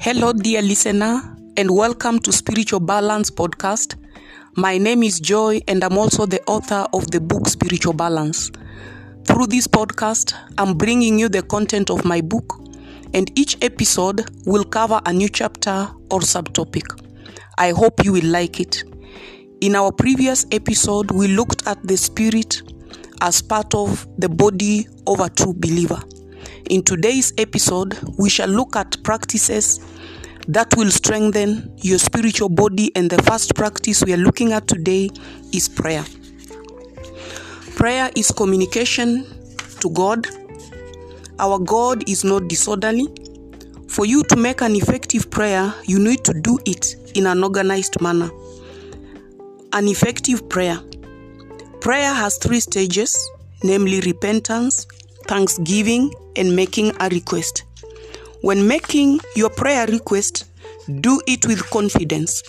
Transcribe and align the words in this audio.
Hello, 0.00 0.32
dear 0.32 0.62
listener, 0.62 1.36
and 1.56 1.68
welcome 1.68 2.20
to 2.20 2.30
Spiritual 2.30 2.78
Balance 2.78 3.32
Podcast. 3.32 3.96
My 4.54 4.78
name 4.78 5.02
is 5.02 5.18
Joy, 5.18 5.60
and 5.66 5.82
I'm 5.82 5.98
also 5.98 6.24
the 6.24 6.40
author 6.46 6.86
of 6.92 7.10
the 7.10 7.20
book 7.20 7.48
Spiritual 7.48 7.94
Balance. 7.94 8.52
Through 9.24 9.48
this 9.48 9.66
podcast, 9.66 10.34
I'm 10.56 10.74
bringing 10.74 11.18
you 11.18 11.28
the 11.28 11.42
content 11.42 11.90
of 11.90 12.04
my 12.04 12.20
book, 12.20 12.60
and 13.12 13.36
each 13.36 13.58
episode 13.60 14.24
will 14.46 14.62
cover 14.62 15.00
a 15.04 15.12
new 15.12 15.28
chapter 15.28 15.88
or 16.12 16.20
subtopic. 16.20 16.84
I 17.58 17.72
hope 17.72 18.04
you 18.04 18.12
will 18.12 18.26
like 18.26 18.60
it. 18.60 18.84
In 19.60 19.74
our 19.74 19.90
previous 19.90 20.46
episode, 20.52 21.10
we 21.10 21.26
looked 21.26 21.66
at 21.66 21.82
the 21.82 21.96
spirit 21.96 22.62
as 23.20 23.42
part 23.42 23.74
of 23.74 24.06
the 24.16 24.28
body 24.28 24.86
of 25.08 25.18
a 25.18 25.28
true 25.28 25.54
believer. 25.54 26.00
In 26.70 26.82
today's 26.82 27.32
episode, 27.38 27.98
we 28.18 28.28
shall 28.28 28.48
look 28.48 28.76
at 28.76 29.02
practices 29.02 29.80
that 30.48 30.74
will 30.76 30.90
strengthen 30.90 31.74
your 31.82 31.98
spiritual 31.98 32.48
body, 32.48 32.90
and 32.94 33.10
the 33.10 33.22
first 33.24 33.54
practice 33.54 34.02
we 34.04 34.14
are 34.14 34.18
looking 34.18 34.52
at 34.52 34.66
today 34.66 35.10
is 35.52 35.68
prayer. 35.68 36.04
Prayer 37.76 38.10
is 38.16 38.32
communication 38.32 39.24
to 39.80 39.90
God. 39.90 40.26
Our 41.38 41.58
God 41.58 42.08
is 42.08 42.24
not 42.24 42.48
disorderly. 42.48 43.06
For 43.88 44.06
you 44.06 44.22
to 44.24 44.36
make 44.36 44.60
an 44.60 44.74
effective 44.74 45.30
prayer, 45.30 45.72
you 45.84 45.98
need 45.98 46.24
to 46.24 46.34
do 46.34 46.58
it 46.66 46.96
in 47.14 47.26
an 47.26 47.42
organized 47.44 48.00
manner. 48.00 48.30
An 49.72 49.86
effective 49.86 50.48
prayer. 50.48 50.80
Prayer 51.80 52.12
has 52.12 52.38
three 52.38 52.60
stages, 52.60 53.16
namely 53.62 54.00
repentance, 54.00 54.86
thanksgiving, 55.28 56.12
and 56.36 56.56
making 56.56 56.92
a 57.00 57.08
request. 57.10 57.64
When 58.40 58.66
making 58.66 59.20
your 59.36 59.50
prayer 59.50 59.86
request, 59.86 60.46
do 61.00 61.20
it 61.26 61.46
with 61.46 61.68
confidence. 61.70 62.42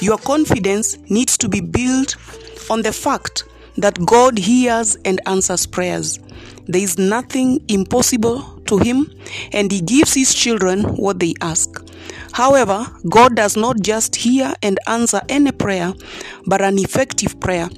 Your 0.00 0.18
confidence 0.18 0.98
needs 1.10 1.38
to 1.38 1.48
be 1.48 1.60
built 1.60 2.16
on 2.70 2.82
the 2.82 2.92
fact 2.92 3.44
that 3.76 4.04
God 4.04 4.38
hears 4.38 4.96
and 5.04 5.20
answers 5.26 5.66
prayers. 5.66 6.18
There 6.66 6.82
is 6.82 6.98
nothing 6.98 7.64
impossible 7.68 8.60
to 8.66 8.78
Him, 8.78 9.10
and 9.52 9.72
He 9.72 9.80
gives 9.80 10.14
His 10.14 10.34
children 10.34 10.82
what 10.96 11.18
they 11.18 11.34
ask. 11.40 11.82
However, 12.32 12.86
God 13.08 13.36
does 13.36 13.56
not 13.56 13.80
just 13.80 14.14
hear 14.14 14.52
and 14.62 14.78
answer 14.86 15.22
any 15.28 15.52
prayer, 15.52 15.94
but 16.46 16.60
an 16.60 16.78
effective 16.78 17.40
prayer. 17.40 17.68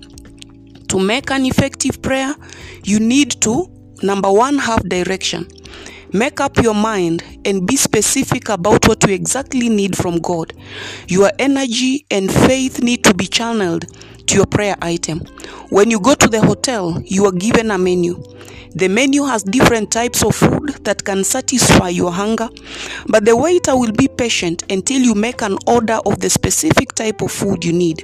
To 0.88 0.98
make 0.98 1.30
an 1.30 1.46
effective 1.46 2.02
prayer, 2.02 2.34
you 2.82 2.98
need 2.98 3.40
to, 3.42 3.70
number 4.02 4.30
one, 4.30 4.58
have 4.58 4.88
direction. 4.88 5.46
Make 6.12 6.40
up 6.40 6.58
your 6.58 6.74
mind 6.74 7.22
and 7.44 7.66
be 7.66 7.76
specific 7.76 8.48
about 8.48 8.88
what 8.88 9.06
you 9.06 9.14
exactly 9.14 9.68
need 9.68 9.96
from 9.96 10.18
God. 10.18 10.52
Your 11.06 11.30
energy 11.38 12.04
and 12.10 12.30
faith 12.30 12.82
need 12.82 13.04
to 13.04 13.14
be 13.14 13.26
channeled 13.26 13.86
to 14.26 14.36
your 14.36 14.46
prayer 14.46 14.76
item. 14.82 15.20
When 15.68 15.90
you 15.90 16.00
go 16.00 16.14
to 16.14 16.28
the 16.28 16.40
hotel, 16.40 17.00
you 17.04 17.26
are 17.26 17.32
given 17.32 17.70
a 17.70 17.78
menu. 17.78 18.20
The 18.74 18.88
menu 18.88 19.24
has 19.24 19.42
different 19.42 19.90
types 19.90 20.24
of 20.24 20.34
food 20.34 20.84
that 20.84 21.04
can 21.04 21.24
satisfy 21.24 21.88
your 21.88 22.12
hunger, 22.12 22.48
but 23.08 23.24
the 23.24 23.36
waiter 23.36 23.76
will 23.76 23.90
be 23.92 24.06
patient 24.06 24.62
until 24.70 25.00
you 25.00 25.14
make 25.14 25.42
an 25.42 25.58
order 25.66 25.98
of 26.06 26.20
the 26.20 26.30
specific 26.30 26.94
type 26.94 27.20
of 27.20 27.32
food 27.32 27.64
you 27.64 27.72
need. 27.72 28.02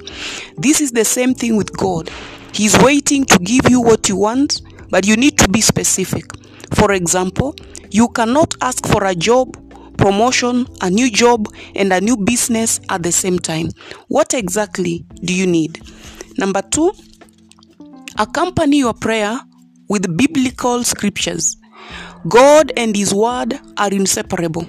This 0.56 0.80
is 0.80 0.90
the 0.90 1.04
same 1.04 1.34
thing 1.34 1.56
with 1.56 1.76
God. 1.76 2.10
He's 2.52 2.76
waiting 2.82 3.24
to 3.26 3.38
give 3.38 3.70
you 3.70 3.80
what 3.80 4.08
you 4.08 4.16
want, 4.16 4.62
but 4.90 5.06
you 5.06 5.16
need 5.16 5.38
to 5.38 5.48
be 5.48 5.60
specific. 5.60 6.24
For 6.74 6.92
example, 6.92 7.54
you 7.90 8.08
cannot 8.08 8.54
ask 8.60 8.86
for 8.86 9.04
a 9.04 9.14
job, 9.14 9.56
promotion, 9.96 10.66
a 10.82 10.90
new 10.90 11.10
job, 11.10 11.46
and 11.74 11.92
a 11.92 12.00
new 12.00 12.16
business 12.16 12.80
at 12.88 13.02
the 13.02 13.12
same 13.12 13.38
time. 13.38 13.68
What 14.08 14.34
exactly 14.34 15.04
do 15.22 15.34
you 15.34 15.46
need? 15.46 15.80
Number 16.38 16.62
two, 16.62 16.92
accompany 18.18 18.78
your 18.78 18.94
prayer 18.94 19.38
with 19.88 20.16
biblical 20.16 20.84
scriptures. 20.84 21.56
God 22.28 22.72
and 22.76 22.96
His 22.96 23.14
Word 23.14 23.58
are 23.78 23.90
inseparable. 23.90 24.66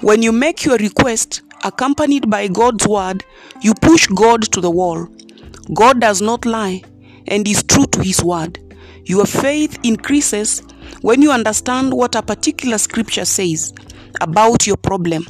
When 0.00 0.22
you 0.22 0.32
make 0.32 0.64
your 0.64 0.76
request 0.78 1.42
accompanied 1.64 2.30
by 2.30 2.48
God's 2.48 2.86
Word, 2.86 3.24
you 3.60 3.74
push 3.74 4.06
God 4.06 4.42
to 4.52 4.60
the 4.60 4.70
wall. 4.70 5.08
God 5.74 6.00
does 6.00 6.22
not 6.22 6.46
lie 6.46 6.82
and 7.26 7.46
is 7.46 7.62
true 7.62 7.86
to 7.86 8.00
His 8.00 8.22
Word. 8.24 8.58
Your 9.08 9.24
faith 9.24 9.78
increases 9.84 10.62
when 11.00 11.22
you 11.22 11.30
understand 11.30 11.94
what 11.94 12.14
a 12.14 12.20
particular 12.20 12.76
scripture 12.76 13.24
says 13.24 13.72
about 14.20 14.66
your 14.66 14.76
problem, 14.76 15.26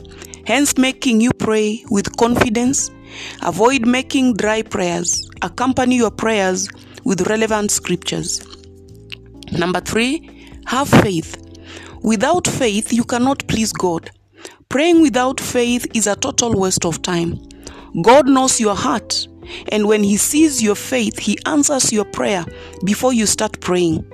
hence 0.47 0.77
making 0.77 1.21
you 1.21 1.31
pray 1.33 1.84
with 1.89 2.16
confidence. 2.16 2.91
Avoid 3.43 3.87
making 3.87 4.34
dry 4.34 4.62
prayers. 4.62 5.31
Accompany 5.43 5.94
your 5.94 6.11
prayers 6.11 6.69
with 7.05 7.28
relevant 7.28 7.71
scriptures. 7.71 8.44
Number 9.53 9.81
three, 9.81 10.28
have 10.66 10.89
faith. 10.89 11.37
Without 12.03 12.49
faith, 12.49 12.93
you 12.93 13.05
cannot 13.05 13.47
please 13.47 13.72
God. 13.72 14.10
Praying 14.69 15.03
without 15.03 15.39
faith 15.39 15.87
is 15.95 16.09
a 16.09 16.16
total 16.16 16.53
waste 16.53 16.84
of 16.84 17.00
time. 17.03 17.39
God 18.03 18.28
knows 18.28 18.59
your 18.60 18.75
heart, 18.75 19.28
and 19.70 19.86
when 19.86 20.03
He 20.03 20.16
sees 20.16 20.62
your 20.62 20.75
faith, 20.75 21.19
He 21.19 21.38
answers 21.47 21.92
your 21.92 22.04
prayer 22.04 22.44
before 22.84 23.12
you 23.12 23.26
start 23.26 23.60
praying. 23.60 24.04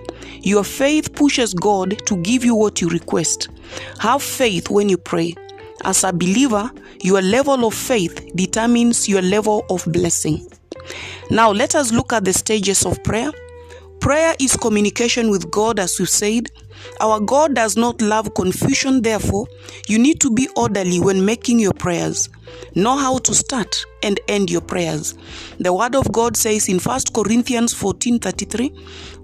Your 0.43 0.65
faith 0.65 1.15
pushes 1.15 1.55
God 1.55 2.07
to 2.07 2.17
give 2.19 2.45
you 2.45 2.55
what 2.55 2.81
you 2.81 2.89
request. 2.89 3.49
Have 3.99 4.23
faith 4.23 4.69
when 4.71 4.89
you 4.89 4.99
pray. 4.99 5.35
As 5.85 6.05
a 6.05 6.13
believer, 6.13 6.71
your 7.03 7.23
level 7.23 7.67
of 7.67 7.75
faith 7.75 8.31
determines 8.35 9.09
your 9.09 9.23
level 9.23 9.65
of 9.71 9.85
blessing. 9.87 10.47
Now, 11.31 11.51
let 11.51 11.75
us 11.75 11.93
look 11.93 12.13
at 12.13 12.25
the 12.25 12.33
stages 12.33 12.85
of 12.85 13.03
prayer. 13.05 13.31
Prayer 14.01 14.35
is 14.39 14.57
communication 14.57 15.31
with 15.31 15.51
God, 15.51 15.79
as 15.79 15.99
we've 15.99 16.09
said. 16.09 16.51
Our 17.01 17.21
God 17.21 17.55
does 17.55 17.77
not 17.77 18.01
love 18.01 18.35
confusion, 18.35 19.03
therefore, 19.03 19.47
you 19.89 19.99
need 19.99 20.21
to 20.21 20.31
be 20.31 20.49
orderly 20.57 21.01
when 21.01 21.25
making 21.25 21.59
your 21.59 21.73
prayers. 21.73 22.29
Know 22.75 22.97
how 22.97 23.19
to 23.19 23.35
start 23.35 23.85
and 24.03 24.21
end 24.29 24.51
your 24.51 24.61
prayers. 24.61 25.15
The 25.59 25.73
word 25.73 25.95
of 25.95 26.11
God 26.13 26.37
says 26.37 26.69
in 26.69 26.79
1 26.79 27.13
Corinthians 27.13 27.75
14:33, 27.75 28.73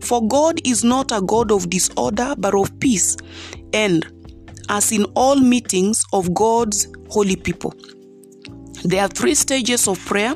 "For 0.00 0.26
God 0.26 0.60
is 0.64 0.84
not 0.84 1.12
a 1.12 1.20
God 1.20 1.52
of 1.52 1.70
disorder, 1.70 2.34
but 2.38 2.54
of 2.54 2.78
peace, 2.80 3.16
and 3.72 4.06
as 4.68 4.92
in 4.92 5.04
all 5.14 5.36
meetings 5.36 6.02
of 6.12 6.32
God's 6.34 6.88
holy 7.08 7.36
people." 7.36 7.74
There 8.84 9.02
are 9.02 9.08
three 9.08 9.34
stages 9.34 9.86
of 9.86 10.04
prayer, 10.06 10.34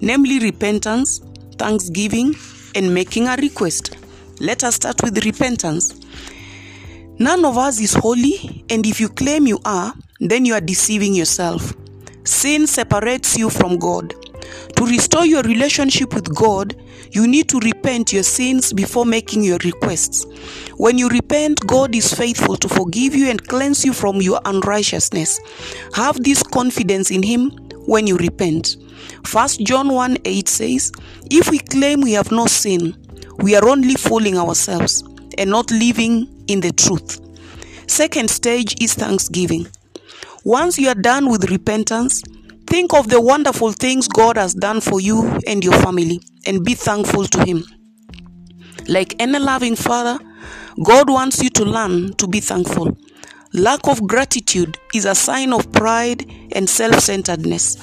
namely 0.00 0.38
repentance, 0.38 1.20
thanksgiving, 1.58 2.36
and 2.74 2.94
making 2.94 3.26
a 3.26 3.36
request. 3.36 3.90
Let 4.38 4.64
us 4.64 4.76
start 4.76 5.02
with 5.02 5.24
repentance. 5.24 5.94
None 7.20 7.44
of 7.44 7.58
us 7.58 7.78
is 7.82 7.92
holy, 7.92 8.64
and 8.70 8.86
if 8.86 8.98
you 8.98 9.10
claim 9.10 9.46
you 9.46 9.60
are, 9.66 9.92
then 10.20 10.46
you 10.46 10.54
are 10.54 10.60
deceiving 10.60 11.12
yourself. 11.12 11.74
Sin 12.24 12.66
separates 12.66 13.36
you 13.36 13.50
from 13.50 13.76
God. 13.76 14.14
To 14.76 14.86
restore 14.86 15.26
your 15.26 15.42
relationship 15.42 16.14
with 16.14 16.34
God, 16.34 16.74
you 17.10 17.28
need 17.28 17.46
to 17.50 17.58
repent 17.60 18.10
your 18.10 18.22
sins 18.22 18.72
before 18.72 19.04
making 19.04 19.44
your 19.44 19.58
requests. 19.58 20.24
When 20.78 20.96
you 20.96 21.10
repent, 21.10 21.60
God 21.66 21.94
is 21.94 22.14
faithful 22.14 22.56
to 22.56 22.70
forgive 22.70 23.14
you 23.14 23.28
and 23.28 23.46
cleanse 23.46 23.84
you 23.84 23.92
from 23.92 24.22
your 24.22 24.40
unrighteousness. 24.46 25.40
Have 25.92 26.24
this 26.24 26.42
confidence 26.42 27.10
in 27.10 27.22
Him 27.22 27.50
when 27.84 28.06
you 28.06 28.16
repent. 28.16 28.76
1 29.30 29.48
John 29.64 29.92
1 29.92 30.16
8 30.24 30.48
says, 30.48 30.90
If 31.30 31.50
we 31.50 31.58
claim 31.58 32.00
we 32.00 32.12
have 32.12 32.32
no 32.32 32.46
sin, 32.46 32.96
we 33.40 33.56
are 33.56 33.68
only 33.68 33.96
fooling 33.96 34.38
ourselves 34.38 35.04
and 35.36 35.50
not 35.50 35.70
living 35.70 36.39
in 36.50 36.60
the 36.60 36.72
truth. 36.72 37.20
Second 37.86 38.28
stage 38.30 38.74
is 38.82 38.94
thanksgiving. 38.94 39.66
Once 40.44 40.78
you 40.78 40.88
are 40.88 40.94
done 40.94 41.28
with 41.28 41.50
repentance, 41.50 42.22
think 42.66 42.94
of 42.94 43.08
the 43.08 43.20
wonderful 43.20 43.72
things 43.72 44.08
God 44.08 44.36
has 44.36 44.54
done 44.54 44.80
for 44.80 45.00
you 45.00 45.38
and 45.46 45.62
your 45.62 45.74
family 45.74 46.20
and 46.46 46.64
be 46.64 46.74
thankful 46.74 47.26
to 47.26 47.44
Him. 47.44 47.64
Like 48.88 49.14
any 49.20 49.38
loving 49.38 49.76
father, 49.76 50.18
God 50.82 51.10
wants 51.10 51.42
you 51.42 51.50
to 51.50 51.64
learn 51.64 52.14
to 52.14 52.26
be 52.26 52.40
thankful. 52.40 52.96
Lack 53.52 53.86
of 53.88 54.06
gratitude 54.06 54.78
is 54.94 55.04
a 55.04 55.14
sign 55.14 55.52
of 55.52 55.70
pride 55.72 56.24
and 56.52 56.68
self 56.68 57.00
centeredness. 57.00 57.76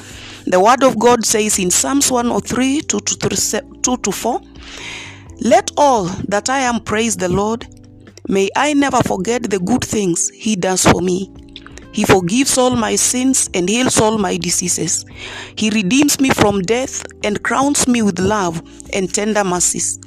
The 0.45 0.59
Word 0.59 0.83
of 0.83 0.97
God 0.97 1.25
says 1.25 1.59
in 1.59 1.69
Psalms 1.69 2.09
103 2.09 2.81
2 2.81 2.99
to, 2.99 3.61
2 3.81 3.97
to 3.97 4.11
4 4.11 4.41
Let 5.41 5.71
all 5.75 6.05
that 6.29 6.49
I 6.49 6.59
am 6.59 6.79
praise 6.79 7.17
the 7.17 7.29
Lord. 7.29 7.67
May 8.29 8.49
I 8.55 8.73
never 8.73 9.01
forget 9.03 9.43
the 9.49 9.59
good 9.59 9.83
things 9.83 10.29
He 10.29 10.55
does 10.55 10.85
for 10.85 11.01
me. 11.01 11.31
He 11.93 12.03
forgives 12.03 12.57
all 12.57 12.75
my 12.75 12.95
sins 12.95 13.49
and 13.53 13.69
heals 13.69 13.99
all 14.01 14.17
my 14.17 14.35
diseases. 14.35 15.05
He 15.55 15.69
redeems 15.69 16.19
me 16.19 16.29
from 16.31 16.61
death 16.61 17.03
and 17.23 17.41
crowns 17.41 17.87
me 17.87 18.01
with 18.01 18.19
love 18.19 18.61
and 18.93 19.11
tender 19.13 19.43
mercies. 19.43 19.97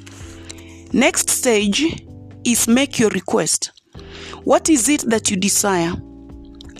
Next 0.93 1.29
stage 1.29 2.05
is 2.45 2.67
make 2.67 2.99
your 2.99 3.09
request. 3.09 3.71
What 4.43 4.69
is 4.69 4.87
it 4.87 5.01
that 5.09 5.31
you 5.31 5.37
desire? 5.37 5.93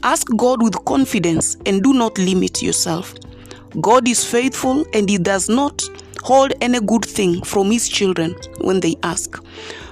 Ask 0.04 0.28
God 0.38 0.62
with 0.62 0.86
confidence 0.86 1.58
and 1.66 1.82
do 1.84 1.94
not 1.94 2.18
limit 2.18 2.62
yourself. 2.62 3.16
God 3.82 4.08
is 4.08 4.24
faithful 4.24 4.86
and 4.94 5.10
He 5.10 5.18
does 5.18 5.50
not 5.50 5.82
hold 6.24 6.54
any 6.62 6.80
good 6.80 7.04
thing 7.06 7.42
from 7.44 7.72
His 7.72 7.90
children 7.90 8.36
when 8.60 8.80
they 8.80 8.96
ask. 9.04 9.44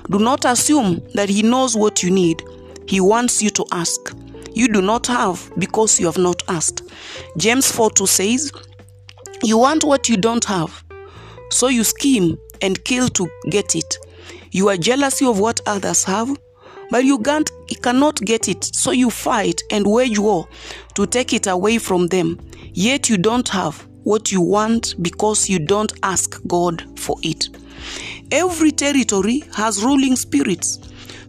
Do 0.10 0.20
not 0.20 0.46
assume 0.46 1.02
that 1.14 1.30
He 1.30 1.44
knows 1.44 1.76
what 1.76 2.02
you 2.04 2.10
need. 2.12 2.42
He 2.88 3.00
wants 3.00 3.42
you 3.42 3.50
to 3.52 3.66
ask. 3.72 4.16
You 4.54 4.68
do 4.68 4.82
not 4.82 5.06
have 5.08 5.52
because 5.58 6.00
you 6.00 6.08
have 6.08 6.18
not 6.18 6.42
asked. 6.48 6.84
James 7.38 7.72
4 7.72 7.92
2 7.92 8.08
says, 8.08 8.52
You 9.44 9.58
want 9.60 9.84
what 9.84 10.10
you 10.10 10.18
don't 10.18 10.44
have, 10.46 10.84
so 11.52 11.68
you 11.68 11.84
scheme 11.84 12.38
and 12.62 12.84
kill 12.84 13.08
to 13.10 13.30
get 13.50 13.76
it. 13.76 13.98
You 14.52 14.70
are 14.70 14.78
jealous 14.78 15.22
of 15.22 15.40
what 15.40 15.62
others 15.68 16.04
have, 16.06 16.36
but 16.90 17.06
you 17.06 17.20
can't 17.20 17.50
you 17.70 17.78
cannot 17.78 18.20
get 18.22 18.48
it, 18.48 18.64
so 18.64 18.92
you 18.92 19.10
fight 19.12 19.62
and 19.70 19.86
wage 19.86 20.18
war 20.18 20.48
to 20.96 21.06
take 21.06 21.34
it 21.34 21.46
away 21.46 21.78
from 21.78 22.08
them. 22.08 22.40
Yet 22.74 23.10
you 23.10 23.18
don't 23.18 23.48
have 23.50 23.88
what 24.04 24.32
you 24.32 24.42
want 24.42 24.96
because 25.02 25.50
you 25.50 25.60
don't 25.60 25.94
ask 26.02 26.42
God 26.48 26.84
for 27.00 27.18
it. 27.22 27.50
Every 28.31 28.72
territory 28.72 29.44
has 29.56 29.84
ruling 29.84 30.16
spirits. 30.16 30.78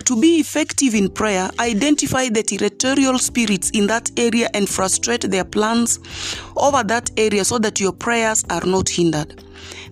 To 0.05 0.21
be 0.21 0.39
effective 0.39 0.95
in 0.95 1.09
prayer, 1.09 1.49
identify 1.59 2.29
the 2.29 2.43
territorial 2.43 3.19
spirits 3.19 3.71
in 3.71 3.87
that 3.87 4.11
area 4.19 4.51
and 4.53 4.69
frustrate 4.69 5.23
their 5.23 5.45
plans 5.45 5.99
over 6.57 6.83
that 6.83 7.11
area 7.17 7.45
so 7.45 7.59
that 7.59 7.81
your 7.81 7.93
prayers 7.93 8.45
are 8.51 8.65
not 8.67 8.89
hindered. 8.89 9.43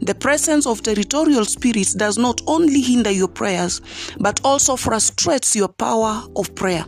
The 0.03 0.15
presence 0.15 0.67
of 0.67 0.83
territorial 0.83 1.45
spirits 1.45 1.95
does 1.95 2.19
not 2.19 2.43
only 2.47 2.81
hinder 2.81 3.11
your 3.11 3.29
prayers, 3.29 3.81
but 4.19 4.41
also 4.45 4.77
frustrates 4.77 5.57
your 5.57 5.69
power 5.69 6.23
of 6.37 6.55
prayer. 6.55 6.85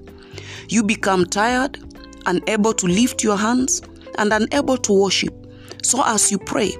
You 0.68 0.82
become 0.82 1.24
tired, 1.24 1.78
unable 2.26 2.74
to 2.74 2.86
lift 2.86 3.22
your 3.24 3.36
hands, 3.36 3.80
and 4.18 4.32
unable 4.32 4.76
to 4.76 4.92
worship. 4.92 5.34
So, 5.82 6.02
as 6.04 6.30
you 6.30 6.38
pray, 6.38 6.72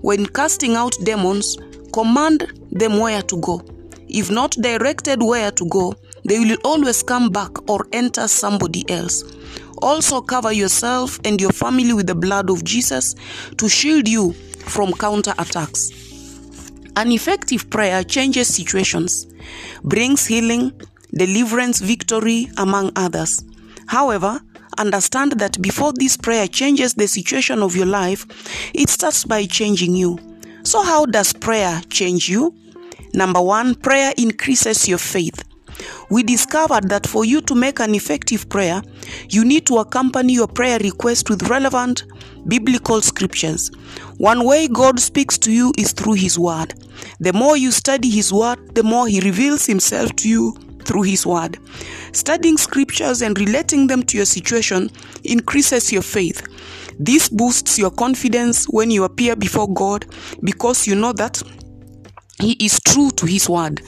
when 0.00 0.24
casting 0.26 0.76
out 0.76 0.94
demons, 1.04 1.58
command 1.92 2.59
them 2.70 2.98
where 2.98 3.22
to 3.22 3.36
go. 3.40 3.62
If 4.08 4.30
not 4.30 4.52
directed 4.52 5.22
where 5.22 5.50
to 5.52 5.64
go, 5.66 5.94
they 6.24 6.38
will 6.38 6.58
always 6.64 7.02
come 7.02 7.30
back 7.30 7.70
or 7.70 7.86
enter 7.92 8.28
somebody 8.28 8.88
else. 8.90 9.24
Also, 9.82 10.20
cover 10.20 10.52
yourself 10.52 11.18
and 11.24 11.40
your 11.40 11.52
family 11.52 11.92
with 11.92 12.06
the 12.06 12.14
blood 12.14 12.50
of 12.50 12.64
Jesus 12.64 13.14
to 13.56 13.68
shield 13.68 14.08
you 14.08 14.32
from 14.66 14.92
counter 14.92 15.34
attacks. 15.38 15.90
An 16.96 17.12
effective 17.12 17.70
prayer 17.70 18.04
changes 18.04 18.52
situations, 18.54 19.26
brings 19.82 20.26
healing, 20.26 20.72
deliverance, 21.14 21.80
victory, 21.80 22.50
among 22.58 22.92
others. 22.96 23.42
However, 23.86 24.40
understand 24.76 25.32
that 25.32 25.60
before 25.62 25.92
this 25.94 26.16
prayer 26.16 26.46
changes 26.46 26.94
the 26.94 27.06
situation 27.06 27.62
of 27.62 27.74
your 27.74 27.86
life, 27.86 28.26
it 28.74 28.88
starts 28.90 29.24
by 29.24 29.46
changing 29.46 29.94
you. 29.94 30.18
So, 30.62 30.82
how 30.82 31.06
does 31.06 31.32
prayer 31.32 31.80
change 31.88 32.28
you? 32.28 32.54
Number 33.14 33.40
one, 33.40 33.74
prayer 33.74 34.12
increases 34.16 34.88
your 34.88 34.98
faith. 34.98 35.44
We 36.10 36.22
discovered 36.22 36.88
that 36.88 37.06
for 37.06 37.24
you 37.24 37.40
to 37.42 37.54
make 37.54 37.80
an 37.80 37.94
effective 37.94 38.48
prayer, 38.48 38.82
you 39.28 39.44
need 39.44 39.66
to 39.66 39.78
accompany 39.78 40.34
your 40.34 40.48
prayer 40.48 40.78
request 40.78 41.30
with 41.30 41.48
relevant 41.48 42.04
biblical 42.46 43.00
scriptures. 43.00 43.70
One 44.18 44.44
way 44.44 44.68
God 44.68 45.00
speaks 45.00 45.38
to 45.38 45.52
you 45.52 45.72
is 45.78 45.92
through 45.92 46.14
His 46.14 46.38
Word. 46.38 46.74
The 47.20 47.32
more 47.32 47.56
you 47.56 47.70
study 47.70 48.10
His 48.10 48.32
Word, 48.32 48.74
the 48.74 48.82
more 48.82 49.06
He 49.06 49.20
reveals 49.20 49.66
Himself 49.66 50.14
to 50.16 50.28
you 50.28 50.56
through 50.84 51.02
His 51.02 51.24
Word. 51.24 51.58
Studying 52.12 52.56
scriptures 52.56 53.22
and 53.22 53.38
relating 53.38 53.86
them 53.86 54.02
to 54.04 54.16
your 54.16 54.26
situation 54.26 54.90
increases 55.24 55.92
your 55.92 56.02
faith. 56.02 56.46
This 56.98 57.28
boosts 57.28 57.78
your 57.78 57.90
confidence 57.90 58.66
when 58.66 58.90
you 58.90 59.04
appear 59.04 59.36
before 59.36 59.72
God 59.72 60.04
because 60.42 60.86
you 60.86 60.94
know 60.94 61.12
that 61.14 61.40
he 62.40 62.52
is 62.64 62.80
true 62.80 63.10
to 63.12 63.26
His 63.26 63.48
word. 63.48 63.82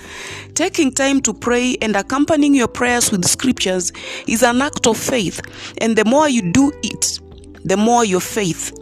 Taking 0.54 0.92
time 0.92 1.20
to 1.22 1.32
pray 1.32 1.76
and 1.80 1.96
accompanying 1.96 2.54
your 2.54 2.68
prayers 2.68 3.10
with 3.10 3.24
scriptures 3.24 3.92
is 4.26 4.42
an 4.42 4.62
act 4.62 4.86
of 4.86 4.96
faith, 4.96 5.40
and 5.80 5.96
the 5.96 6.04
more 6.04 6.28
you 6.28 6.52
do 6.52 6.72
it, 6.82 7.20
the 7.64 7.76
more 7.76 8.04
your 8.04 8.20
faith 8.20 8.72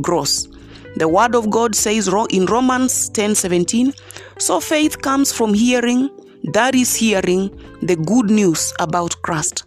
grows. 0.00 0.48
The 0.96 1.08
word 1.08 1.34
of 1.34 1.50
God 1.50 1.74
says 1.74 2.08
in 2.30 2.46
Romans 2.46 3.10
10:17, 3.10 3.92
so 4.38 4.60
faith 4.60 5.00
comes 5.02 5.32
from 5.32 5.54
hearing, 5.54 6.10
that 6.52 6.74
is 6.74 6.94
hearing 6.94 7.50
the 7.82 7.96
good 7.96 8.30
news 8.30 8.72
about 8.78 9.20
Christ. 9.22 9.64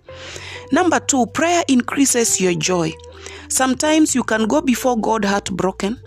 Number 0.72 1.00
2, 1.00 1.28
prayer 1.28 1.64
increases 1.68 2.40
your 2.40 2.54
joy. 2.54 2.94
Sometimes 3.50 4.14
you 4.14 4.24
can 4.24 4.48
go 4.48 4.62
before 4.62 4.98
God 4.98 5.26
heartbroken, 5.26 6.00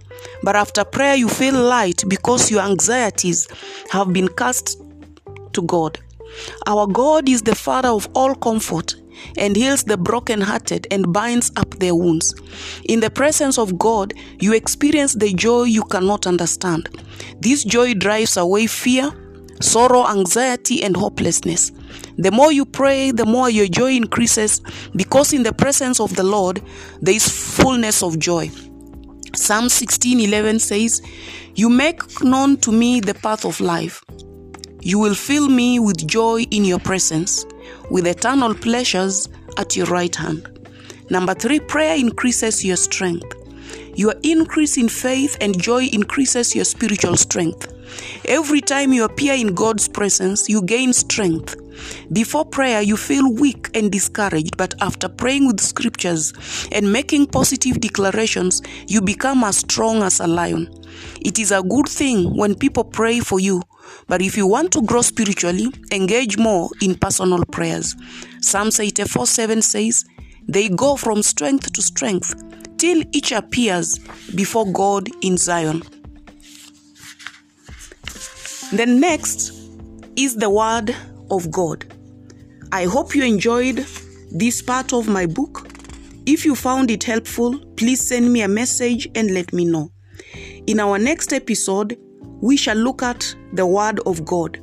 but 0.43 0.57
after 0.57 0.85
prayer, 0.85 1.15
you 1.15 1.29
feel 1.29 1.55
light 1.55 2.05
because 2.09 2.51
your 2.51 2.63
anxieties 2.63 3.49
have 3.91 4.13
been 4.13 4.29
cast 4.29 4.81
to 5.53 5.63
God. 5.63 5.99
Our 6.67 6.87
God 6.87 7.29
is 7.29 7.43
the 7.43 7.55
Father 7.55 7.89
of 7.89 8.09
all 8.15 8.35
comfort 8.35 8.95
and 9.37 9.57
heals 9.57 9.85
the 9.85 9.97
brokenhearted 9.97 10.87
and 10.91 11.13
binds 11.13 11.51
up 11.57 11.71
their 11.79 11.95
wounds. 11.95 12.35
In 12.85 13.01
the 13.01 13.11
presence 13.11 13.59
of 13.59 13.79
God, 13.79 14.15
you 14.39 14.55
experience 14.55 15.15
the 15.15 15.33
joy 15.35 15.65
you 15.65 15.85
cannot 15.85 16.27
understand. 16.27 16.89
This 17.41 17.65
joy 17.65 17.95
drives 17.95 18.37
away 18.37 18.67
fear, 18.67 19.11
sorrow, 19.61 20.07
anxiety, 20.07 20.83
and 20.83 20.97
hopelessness. 20.97 21.73
The 22.17 22.31
more 22.31 22.53
you 22.53 22.65
pray, 22.65 23.11
the 23.11 23.27
more 23.27 23.51
your 23.51 23.67
joy 23.67 23.93
increases 23.93 24.63
because 24.97 25.33
in 25.33 25.43
the 25.43 25.53
presence 25.53 26.01
of 26.01 26.15
the 26.17 26.23
Lord, 26.23 26.63
there 27.01 27.15
is 27.15 27.29
fullness 27.29 28.03
of 28.03 28.19
joy. 28.19 28.51
Psalm 29.35 29.69
16:11 29.69 30.59
says, 30.59 31.03
"You 31.55 31.69
make 31.69 32.23
known 32.23 32.57
to 32.59 32.73
me 32.73 33.01
the 33.01 33.15
path 33.15 33.45
of 33.45 33.61
life. 33.61 34.03
You 34.81 34.99
will 34.99 35.15
fill 35.15 35.49
me 35.49 35.79
with 35.79 36.07
joy 36.07 36.47
in 36.51 36.65
your 36.65 36.81
presence, 36.81 37.45
with 37.91 38.07
eternal 38.07 38.55
pleasures 38.55 39.29
at 39.57 39.77
your 39.77 39.87
right 39.87 40.15
hand." 40.15 40.49
Number 41.11 41.35
3, 41.35 41.61
prayer 41.61 41.97
increases 41.97 42.65
your 42.65 42.77
strength. 42.77 43.35
Your 43.95 44.15
increase 44.23 44.77
in 44.77 44.89
faith 44.89 45.37
and 45.41 45.61
joy 45.61 45.87
increases 45.87 46.55
your 46.55 46.65
spiritual 46.65 47.17
strength. 47.17 47.70
Every 48.31 48.61
time 48.61 48.93
you 48.93 49.03
appear 49.03 49.35
in 49.35 49.57
God's 49.57 49.89
presence, 49.89 50.49
you 50.49 50.63
gain 50.63 50.93
strength. 50.93 51.57
Before 52.13 52.45
prayer, 52.45 52.81
you 52.81 52.97
feel 52.97 53.29
weak 53.35 53.77
and 53.77 53.91
discouraged, 53.91 54.57
but 54.57 54.73
after 54.81 55.09
praying 55.09 55.49
with 55.49 55.61
scriptures 55.61 56.33
and 56.71 56.93
making 56.93 57.27
positive 57.27 57.81
declarations, 57.81 58.63
you 58.87 59.01
become 59.01 59.43
as 59.43 59.57
strong 59.57 60.05
as 60.05 60.21
a 60.21 60.29
lion. 60.29 60.73
It 61.21 61.41
is 61.41 61.51
a 61.51 61.61
good 61.61 61.89
thing 61.89 62.37
when 62.37 62.55
people 62.55 62.85
pray 62.85 63.19
for 63.19 63.41
you, 63.41 63.63
but 64.07 64.23
if 64.23 64.37
you 64.37 64.47
want 64.47 64.71
to 64.75 64.83
grow 64.83 65.03
spiritually, 65.03 65.67
engage 65.91 66.39
more 66.39 66.71
in 66.81 66.95
personal 66.95 67.45
prayers. 67.47 67.97
Psalms 68.41 68.79
84 68.79 69.27
7 69.27 69.61
says, 69.61 70.05
They 70.47 70.69
go 70.69 70.95
from 70.95 71.25
strength 71.25 71.73
to 71.73 71.83
strength 71.83 72.33
till 72.79 73.03
each 73.11 73.33
appears 73.33 73.99
before 74.37 74.71
God 74.71 75.09
in 75.21 75.37
Zion. 75.37 75.83
The 78.73 78.87
next 78.87 79.53
is 80.15 80.37
the 80.37 80.49
word 80.49 80.95
of 81.29 81.51
God. 81.51 81.93
I 82.71 82.85
hope 82.85 83.17
you 83.17 83.25
enjoyed 83.25 83.85
this 84.31 84.63
part 84.63 84.93
of 84.93 85.09
my 85.09 85.27
book. 85.27 85.67
If 86.25 86.45
you 86.45 86.55
found 86.55 86.89
it 86.89 87.03
helpful, 87.03 87.59
please 87.77 88.07
send 88.07 88.33
me 88.33 88.43
a 88.43 88.49
message 88.49 89.09
and 89.17 89.35
let 89.35 89.53
me 89.53 89.65
know. 89.65 89.91
In 90.69 90.79
our 90.79 91.01
next 91.01 91.33
episode, 91.33 91.99
we 92.41 92.57
shall 92.57 92.77
look 92.77 93.03
at 93.03 93.35
the 93.55 93.67
Word 93.67 93.99
of 94.07 94.25
God. 94.25 94.61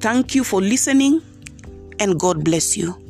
Thank 0.00 0.34
you 0.34 0.42
for 0.42 0.60
listening, 0.60 1.22
and 2.00 2.18
God 2.18 2.42
bless 2.42 2.76
you. 2.76 3.09